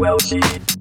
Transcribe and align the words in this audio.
Welshie. 0.00 0.79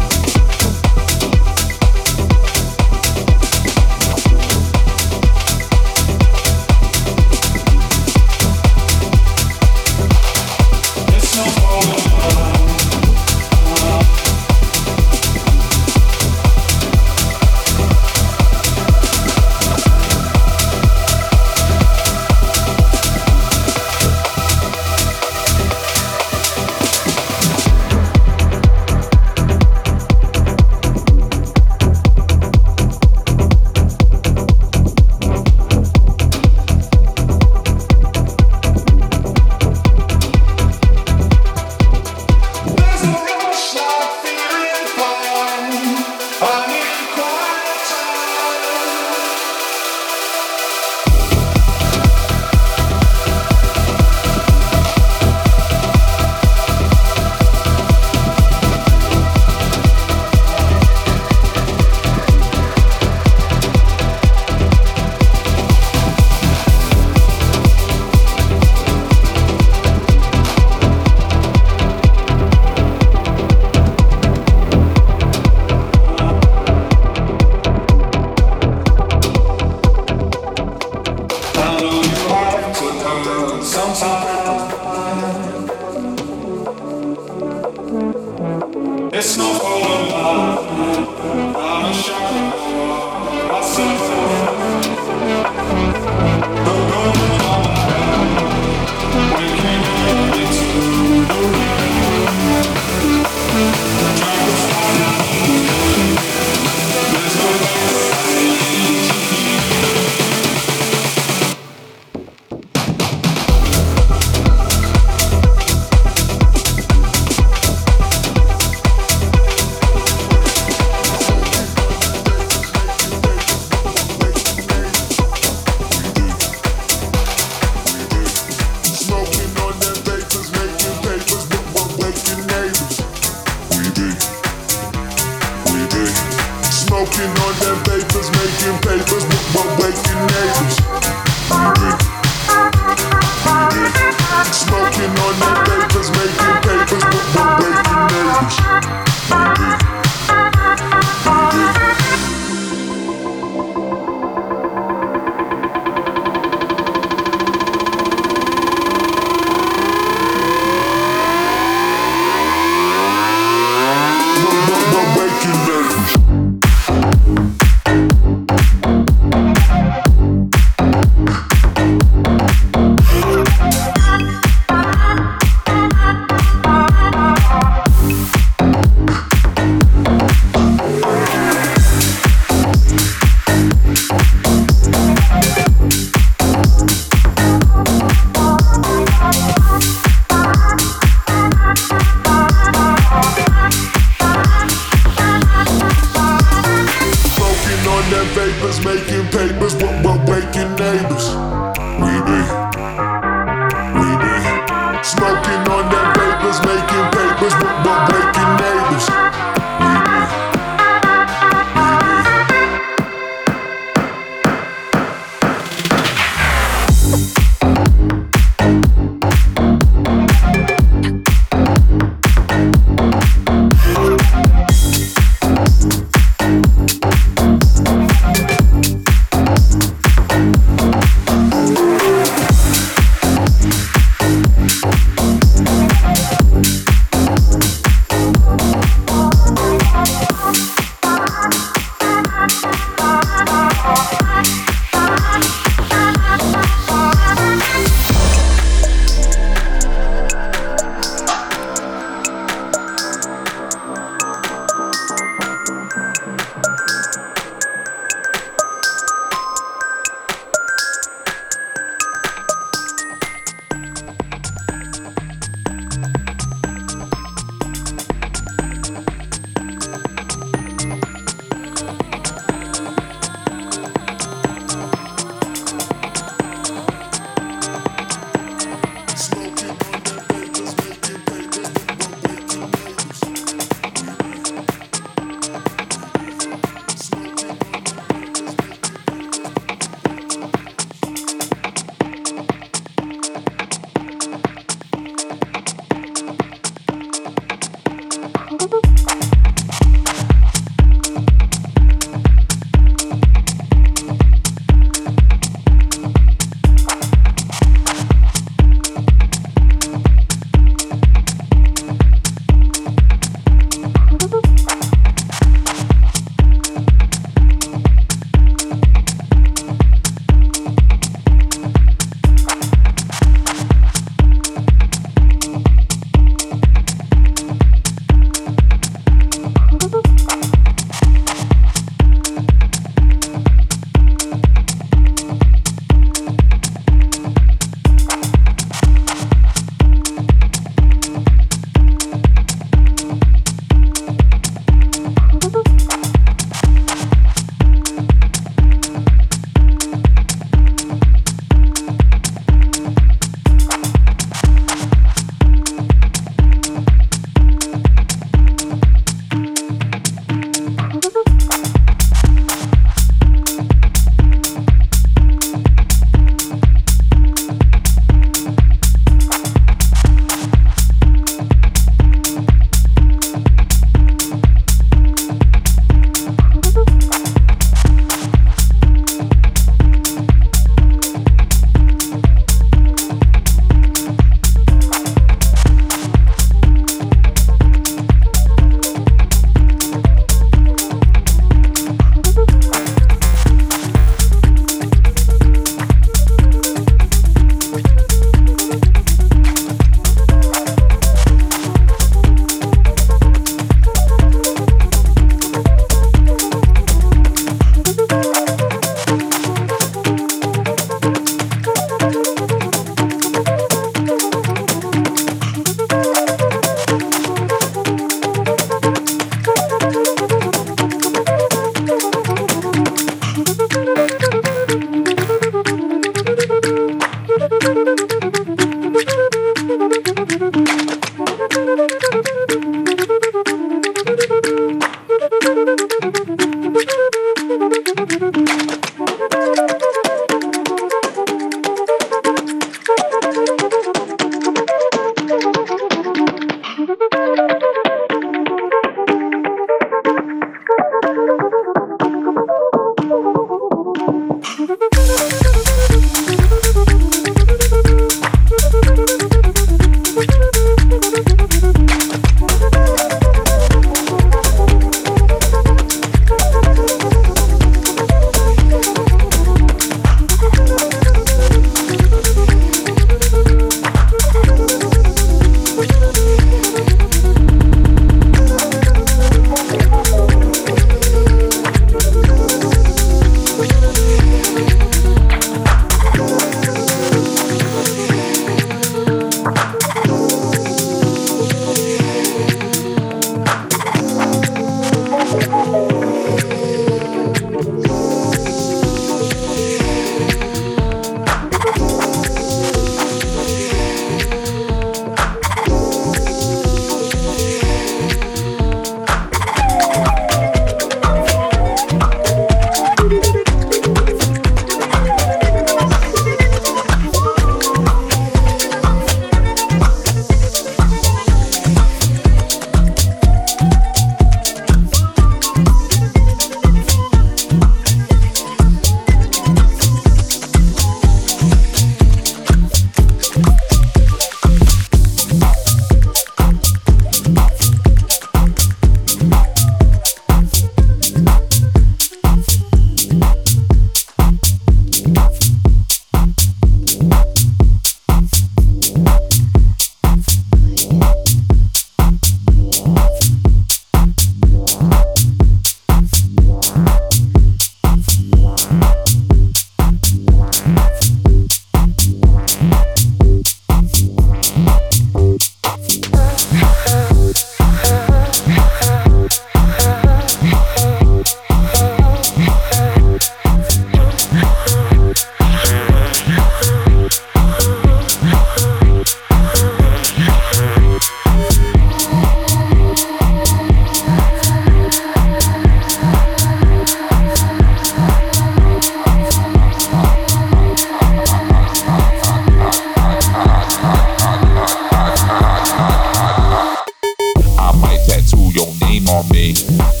To 599.29 600.00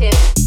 is 0.00 0.41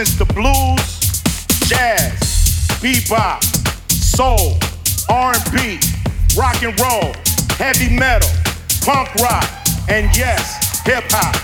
the 0.00 0.24
blues, 0.32 1.20
jazz, 1.68 2.16
bebop, 2.80 3.44
soul, 3.92 4.56
R&B, 5.10 5.78
rock 6.38 6.62
and 6.62 6.72
roll, 6.80 7.12
heavy 7.58 7.94
metal, 7.94 8.30
punk 8.80 9.14
rock, 9.16 9.44
and 9.90 10.08
yes, 10.16 10.80
hip 10.86 11.04
hop. 11.10 11.36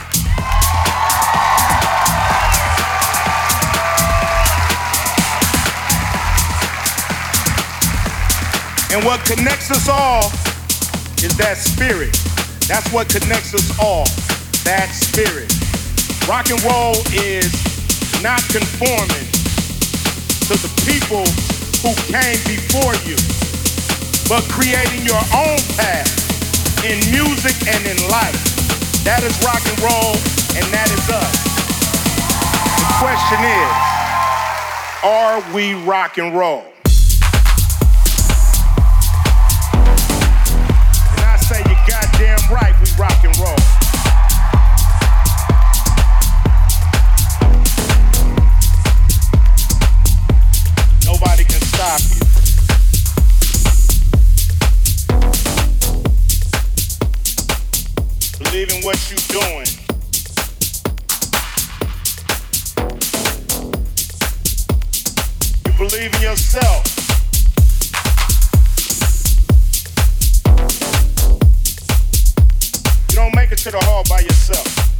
And 8.90 9.04
what 9.04 9.22
connects 9.26 9.70
us 9.70 9.86
all 9.90 10.30
is 11.22 11.36
that 11.36 11.59
spirit. 11.59 12.16
That's 12.68 12.90
what 12.90 13.11
connects 13.11 13.52
us 13.52 13.78
all, 13.78 14.07
that 14.64 14.88
spirit. 14.94 15.52
Rock 16.26 16.48
and 16.48 16.62
roll 16.64 16.96
is 17.12 17.65
not 18.22 18.40
conforming 18.48 19.26
to 20.48 20.54
the 20.54 20.70
people 20.86 21.24
who 21.82 21.92
came 22.06 22.38
before 22.46 22.94
you, 23.04 23.16
but 24.28 24.42
creating 24.50 25.04
your 25.04 25.20
own 25.34 25.58
path 25.76 26.10
in 26.84 26.98
music 27.10 27.56
and 27.66 27.82
in 27.86 27.98
life. 28.08 28.38
That 29.04 29.22
is 29.22 29.34
rock 29.44 29.62
and 29.66 29.78
roll, 29.82 30.14
and 30.54 30.66
that 30.72 30.90
is 30.90 31.04
us. 31.10 31.34
The 32.78 32.88
question 33.02 33.40
is, 33.42 33.96
are 35.04 35.42
we 35.54 35.74
rock 35.84 36.18
and 36.18 36.36
roll? 36.36 36.76
believe 65.97 66.14
in 66.16 66.20
yourself. 66.20 66.84
You 73.11 73.16
don't 73.16 73.34
make 73.34 73.51
it 73.51 73.59
to 73.59 73.70
the 73.70 73.78
hall 73.82 74.03
by 74.07 74.20
yourself. 74.20 74.95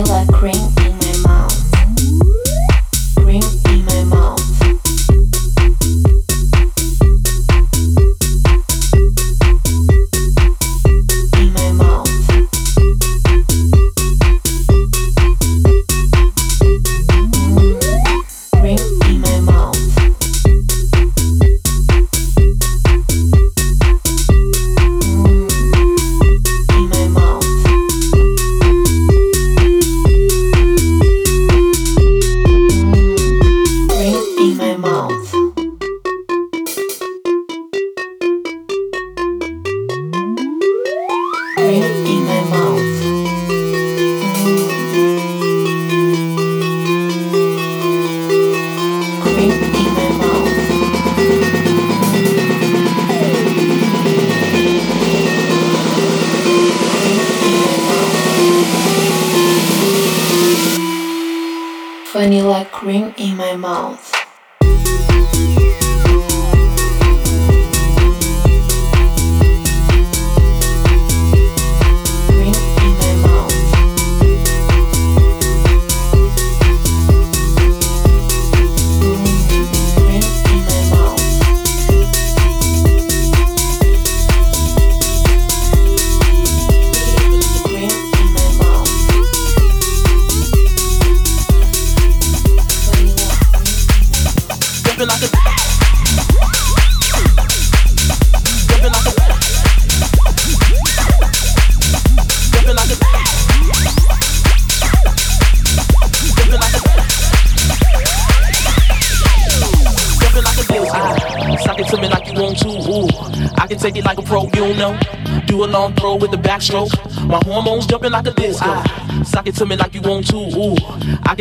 Vanilla 0.00 0.26
cream. 0.32 0.69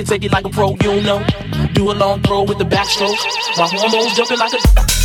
take 0.09 0.23
it 0.23 0.31
like 0.31 0.43
a 0.43 0.49
pro, 0.49 0.75
you 0.81 1.01
know. 1.03 1.23
Do 1.73 1.91
a 1.91 1.93
long 1.93 2.21
throw 2.23 2.41
with 2.41 2.57
the 2.57 2.63
backstroke. 2.63 3.15
My 3.57 3.67
hormones 3.67 4.15
jumping 4.15 4.39
like 4.39 4.53
a. 4.53 4.98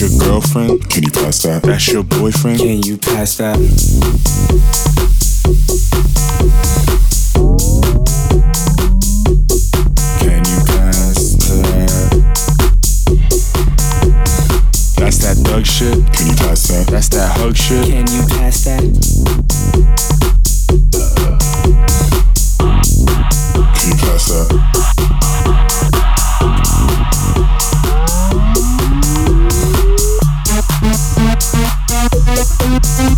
That's 0.00 0.12
your 0.14 0.28
girlfriend? 0.30 0.88
Can 0.88 1.02
you 1.02 1.10
pass 1.10 1.42
that? 1.42 1.62
That's 1.62 1.88
your 1.88 2.02
boyfriend? 2.02 2.58
Can 2.58 2.82
you 2.82 2.96
pass 2.96 3.36
that? 3.36 3.56
Can 10.20 10.38
you 10.38 10.64
pass 10.64 11.36
that? 11.36 11.90
That's 14.96 15.18
that 15.18 15.36
thug 15.44 15.66
shit? 15.66 15.92
Can 16.14 16.28
you 16.28 16.34
pass 16.34 16.68
that? 16.68 16.86
That's 16.88 17.08
that 17.10 17.36
hug 17.36 17.54
shit? 17.54 17.84
Can 17.84 18.06
you 18.06 18.22
pass 18.26 18.64
that? 18.64 18.80
Can 23.76 23.90
you 23.90 23.96
pass 23.96 24.28
that? 24.30 24.99
Uh. 32.72 33.10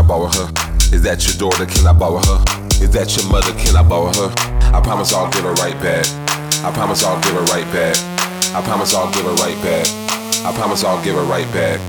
I 0.00 0.02
borrow 0.02 0.28
her? 0.32 0.48
Is 0.96 1.02
that 1.02 1.20
your 1.28 1.36
daughter? 1.36 1.66
Can 1.66 1.86
I 1.86 1.92
borrow 1.92 2.24
her? 2.24 2.40
Is 2.80 2.88
that 2.96 3.12
your 3.20 3.30
mother? 3.30 3.52
Can 3.60 3.76
I 3.76 3.82
borrow 3.86 4.08
her? 4.08 4.32
I 4.72 4.80
promise 4.80 5.12
I'll 5.12 5.28
give 5.28 5.44
her 5.44 5.52
right 5.60 5.76
back. 5.76 6.06
I 6.64 6.72
promise 6.72 7.04
I'll 7.04 7.20
give 7.20 7.34
her 7.34 7.44
right 7.52 7.68
back. 7.68 8.00
I 8.56 8.64
promise 8.64 8.94
I'll 8.94 9.12
give 9.12 9.26
her 9.28 9.36
right 9.36 9.60
back. 9.60 9.84
I 10.40 10.56
promise 10.56 10.84
I'll 10.84 11.04
give 11.04 11.16
her 11.16 11.24
right 11.24 11.44
back. 11.52 11.80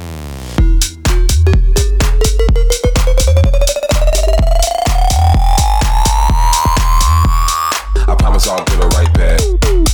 I 8.12 8.16
promise 8.20 8.48
I'll 8.50 8.66
give 8.66 8.80
her 8.84 8.90
right 8.90 9.14
back. 9.14 9.40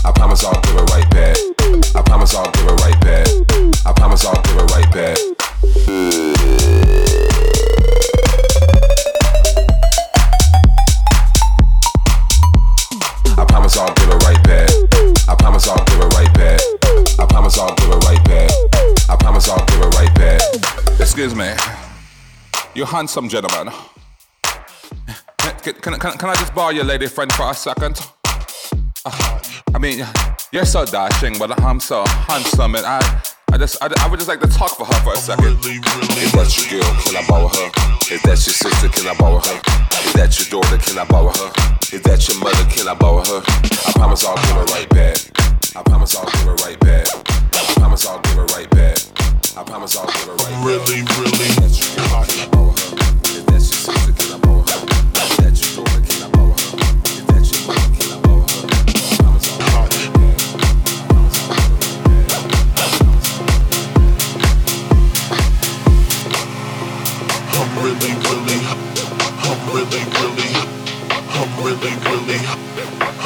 I 0.03 0.11
promise 0.11 0.43
I'll 0.43 0.61
give 0.61 0.73
her 0.73 0.85
right 0.89 1.09
back. 1.11 1.37
I 1.93 2.01
promise 2.01 2.33
I'll 2.33 2.49
give 2.49 2.65
her 2.65 2.75
right 2.81 2.99
back. 2.99 3.27
I 3.85 3.93
promise 3.93 4.25
I'll 4.25 4.41
give 4.41 4.57
her 4.57 4.65
right 4.73 4.89
back. 4.91 5.17
Promise 17.47 17.59
I'll 17.59 17.75
give 17.75 17.93
her 17.93 17.99
right 17.99 18.25
back. 18.25 18.51
I 19.09 19.15
promise 19.15 19.49
I'll 19.49 19.65
give 19.67 19.79
her 19.79 19.89
right 19.89 20.13
back. 20.15 20.41
Excuse 20.99 21.33
me. 21.33 21.53
You 22.75 22.83
handsome 22.83 23.29
gentleman. 23.29 23.73
Can, 25.37 25.73
can, 25.75 25.99
can, 25.99 26.17
can 26.17 26.29
I 26.29 26.35
just 26.35 26.53
borrow 26.53 26.71
your 26.71 26.83
lady 26.83 27.07
friend 27.07 27.31
for 27.31 27.49
a 27.49 27.53
second? 27.53 27.99
Uh, 29.05 29.39
I 29.73 29.79
mean, 29.79 30.05
you're 30.51 30.65
so 30.65 30.85
dashing, 30.85 31.37
but 31.39 31.61
I'm 31.61 31.79
so 31.79 32.03
handsome, 32.05 32.75
and 32.75 32.85
I, 32.85 32.99
I 33.53 33.57
just, 33.57 33.81
I, 33.81 33.87
I 33.97 34.09
would 34.09 34.19
just 34.19 34.27
like 34.27 34.41
to 34.41 34.47
talk 34.47 34.75
for 34.75 34.85
her 34.85 34.99
for 35.03 35.13
a 35.13 35.17
second. 35.17 35.57
Is 35.63 36.31
that 36.33 36.51
your 36.51 36.81
girl? 36.81 36.93
Can 37.05 37.15
I 37.15 37.27
borrow 37.29 37.47
her? 37.47 38.13
Is 38.13 38.21
that 38.23 38.43
your 38.43 38.55
sister? 38.59 38.89
Can 38.89 39.07
I 39.07 39.17
borrow 39.17 39.39
her? 39.39 39.61
Is 40.05 40.13
that 40.13 40.37
your 40.37 40.61
daughter? 40.61 40.77
Can 40.79 40.97
I 40.99 41.05
borrow 41.05 41.31
her? 41.31 41.51
Is 41.95 42.01
that 42.01 42.27
your 42.27 42.39
mother? 42.39 42.69
Can 42.69 42.89
I 42.89 42.93
borrow 42.93 43.23
her? 43.23 43.41
I 43.87 43.91
promise 43.95 44.25
I'll 44.25 44.35
give 44.35 44.51
her 44.51 44.65
right 44.65 44.89
back. 44.89 45.46
I 45.75 45.83
promise 45.83 46.15
I'll 46.15 46.25
give 46.25 46.41
her 46.41 46.55
right 46.55 46.79
back. 46.79 47.07
I 47.53 47.73
promise 47.75 48.05
I'll 48.07 48.19
give 48.21 48.33
her 48.33 48.45
right 48.45 48.69
back. 48.71 48.97
I 49.57 49.63
promise 49.63 49.97
I'll 49.97 50.05
give 50.07 50.23
her 50.23 50.35
right 50.35 50.39
back. 50.39 50.65
Really, 50.65 51.01
really. 51.17 51.47
Is 51.47 51.55
that 51.57 51.71
your 51.97 52.07
girl? 52.07 52.23
Can 52.25 52.39
I 52.39 52.47
borrow 52.49 52.71
her? 52.71 52.75
Is 53.25 53.45
that 53.45 53.51
your 53.51 53.59
sister? 53.59 54.13
Can 54.13 54.31
I 54.33 54.37
borrow 54.39 54.61
her? 54.61 54.79
Is 55.17 55.37
that 55.37 55.53
your 55.59 55.85
daughter? 55.85 56.01
Can 56.07 56.23
I 56.23 56.29
borrow 56.31 56.53
her? 56.53 56.71
Is 57.07 57.25
that 57.27 57.43
your 57.51 57.61
mother? 57.67 57.89
Can 57.97 58.09
I 58.11 58.19
borrow 58.21 58.41
her? 58.47 58.65
I 58.67 59.17
promise 59.17 59.47
I'll 59.47 59.57
give 59.57 59.67
her 59.67 59.77
right 59.77 60.13
back. 60.13 60.37
I'm 67.57 67.69
really, 67.83 68.13
really, 68.25 68.59
I'm 69.43 69.59
really, 69.73 70.03
really, 70.15 70.56
I'm 71.39 71.53
really, 71.63 71.93
really, 72.09 72.41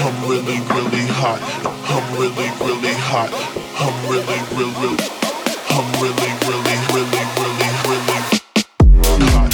I'm 0.03 0.15
really, 0.29 0.59
really 0.75 1.07
hot. 1.07 1.39
I'm 1.87 2.05
really, 2.19 2.51
really 2.59 2.93
hot. 2.99 3.31
I'm 3.79 3.95
really, 4.11 4.39
really, 4.51 4.75
really, 4.83 5.07
I'm 5.69 5.87
really, 6.03 6.31
really, 6.43 6.75
really, 6.91 7.23
really, 7.87 8.11
really 9.07 9.31
hot. 9.31 9.53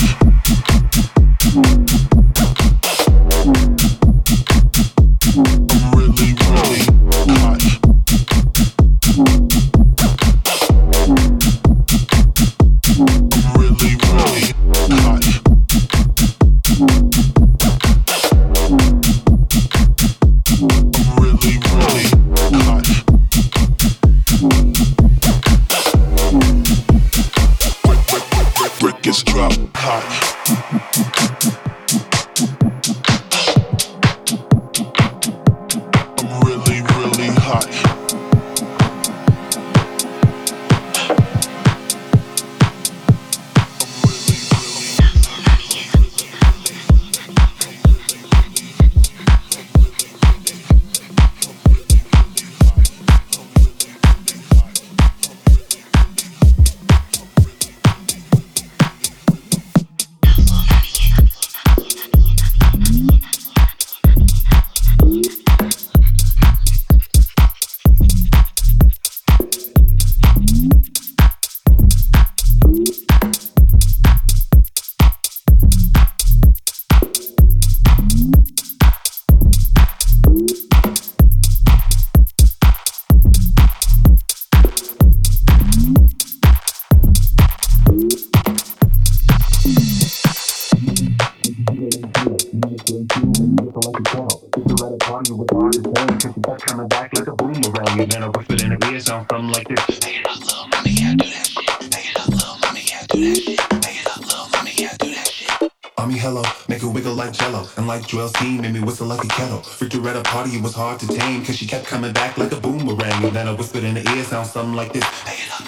And 107.77 107.88
like 107.88 108.07
Joel 108.07 108.30
C, 108.30 108.57
made 108.57 108.73
me 108.73 108.80
whistle 108.81 109.07
like 109.07 109.23
a 109.23 109.27
kettle. 109.27 109.61
Freaked 109.61 109.93
her 109.93 110.09
at 110.09 110.15
a 110.15 110.23
party, 110.23 110.57
it 110.57 110.64
was 110.64 110.73
hard 110.73 110.99
to 110.99 111.07
tame, 111.07 111.45
cause 111.45 111.55
she 111.55 111.68
kept 111.68 111.85
coming 111.85 112.14
back 112.14 112.38
like 112.38 112.51
a 112.51 112.59
boomerang. 112.59 113.23
And 113.23 113.35
then 113.35 113.47
I 113.47 113.53
whispered 113.53 113.84
in 113.84 113.95
her 113.95 114.15
ear, 114.15 114.23
sound 114.23 114.47
something 114.47 114.76
like 114.76 114.93
this. 114.93 115.03
Hey, 115.03 115.43
it. 115.43 115.66